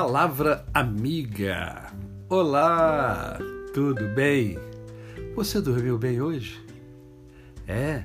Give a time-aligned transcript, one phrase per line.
[0.00, 1.92] Palavra amiga.
[2.28, 3.36] Olá,
[3.74, 4.56] tudo bem?
[5.34, 6.64] Você dormiu bem hoje?
[7.66, 8.04] É,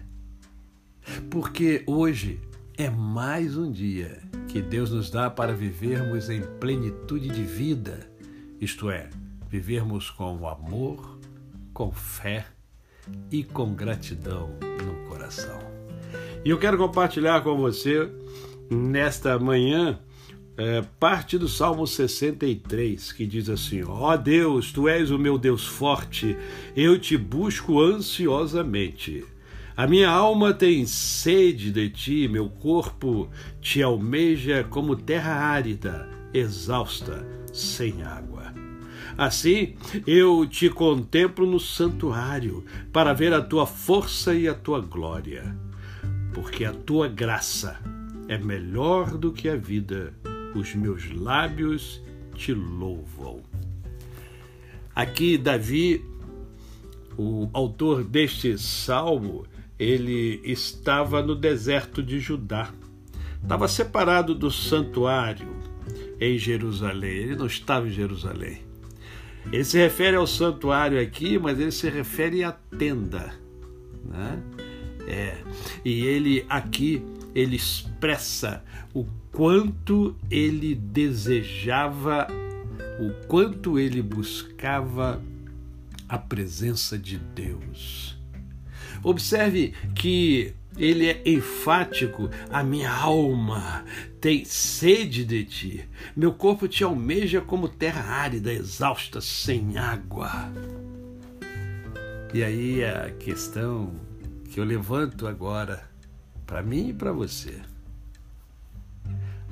[1.30, 2.42] porque hoje
[2.80, 8.10] é mais um dia que Deus nos dá para vivermos em plenitude de vida,
[8.60, 9.08] isto é,
[9.48, 11.20] vivermos com amor,
[11.76, 12.48] com fé
[13.30, 14.50] e com gratidão
[14.84, 15.60] no coração.
[16.44, 18.12] E eu quero compartilhar com você
[18.72, 20.00] nesta manhã
[20.56, 25.38] é, parte do Salmo 63, que diz assim: Ó oh Deus, tu és o meu
[25.38, 26.38] Deus forte,
[26.76, 29.26] eu te busco ansiosamente.
[29.76, 33.28] A minha alma tem sede de ti, meu corpo
[33.60, 38.54] te almeja como terra árida, exausta, sem água.
[39.18, 45.56] Assim, eu te contemplo no santuário, para ver a tua força e a tua glória,
[46.34, 47.80] porque a tua graça
[48.28, 50.14] é melhor do que a vida
[50.56, 52.02] os meus lábios
[52.36, 53.42] te louvam.
[54.96, 56.04] Aqui, Davi,
[57.18, 59.46] o autor deste salmo,
[59.78, 62.72] ele estava no deserto de Judá.
[63.42, 65.50] Estava separado do santuário
[66.20, 67.12] em Jerusalém.
[67.12, 68.62] Ele não estava em Jerusalém.
[69.52, 73.34] Ele se refere ao santuário aqui, mas ele se refere à tenda.
[74.06, 74.42] Né?
[75.08, 75.38] É.
[75.84, 82.28] E ele aqui ele expressa o quanto ele desejava,
[83.00, 85.22] o quanto ele buscava
[86.08, 88.18] a presença de Deus.
[89.04, 93.84] Observe que ele é enfático: a minha alma
[94.22, 100.52] tem sede de ti, meu corpo te almeja como terra árida, exausta, sem água.
[102.34, 103.94] E aí a questão
[104.50, 105.93] que eu levanto agora
[106.46, 107.62] para mim e para você.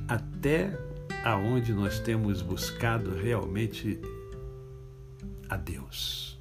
[0.08, 0.78] Até
[1.24, 4.00] aonde nós temos buscado realmente
[5.50, 6.40] a Deus.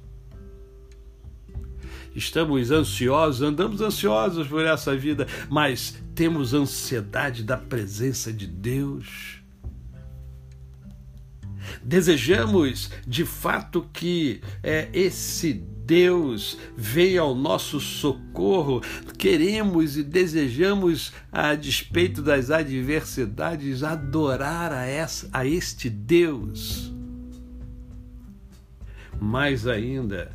[2.15, 9.40] Estamos ansiosos, andamos ansiosos por essa vida, mas temos ansiedade da presença de Deus.
[11.83, 18.81] Desejamos de fato que é, esse Deus veio ao nosso socorro,
[19.17, 26.93] queremos e desejamos, a despeito das adversidades, adorar a, essa, a este Deus.
[29.19, 30.31] Mais ainda,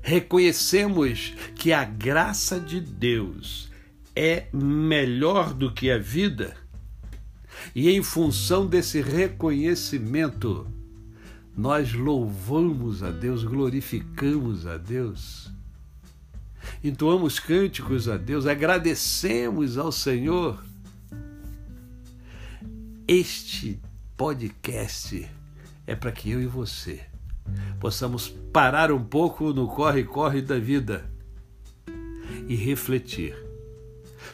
[0.00, 3.70] reconhecemos que a graça de Deus
[4.16, 6.56] é melhor do que a vida,
[7.74, 10.66] e em função desse reconhecimento,
[11.56, 15.50] nós louvamos a Deus, glorificamos a Deus,
[16.82, 20.64] entoamos cânticos a Deus, agradecemos ao Senhor.
[23.06, 23.80] Este
[24.16, 25.28] podcast
[25.86, 27.00] é para que eu e você
[27.78, 31.10] possamos parar um pouco no corre-corre da vida
[32.48, 33.36] e refletir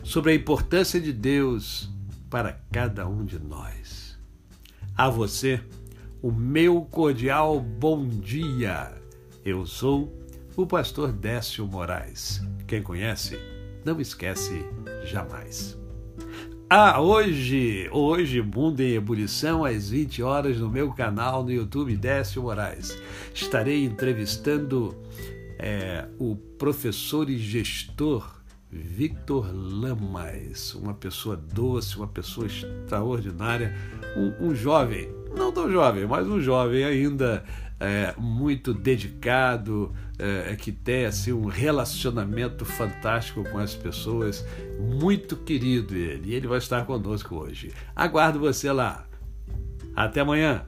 [0.04, 1.90] sobre a importância de Deus
[2.30, 4.16] para cada um de nós.
[4.96, 5.60] A você,
[6.22, 8.92] o meu cordial bom dia.
[9.44, 10.16] Eu sou
[10.56, 12.40] o pastor Décio Moraes.
[12.68, 13.36] Quem conhece,
[13.84, 14.64] não esquece
[15.04, 15.76] jamais.
[16.68, 22.42] Ah, hoje, hoje, Mundo em Ebulição, às 20 horas, no meu canal no YouTube Décio
[22.42, 22.96] Moraes.
[23.34, 24.96] Estarei entrevistando
[25.58, 28.39] é, o professor e gestor
[28.72, 33.74] Victor Lamas, uma pessoa doce, uma pessoa extraordinária,
[34.16, 37.44] um, um jovem, não tão jovem, mas um jovem ainda
[37.80, 44.46] é, muito dedicado, é, que tem assim, um relacionamento fantástico com as pessoas,
[44.78, 47.72] muito querido ele, e ele vai estar conosco hoje.
[47.96, 49.06] Aguardo você lá.
[49.96, 50.64] Até amanhã.